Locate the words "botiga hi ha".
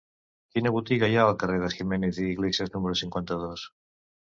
0.77-1.25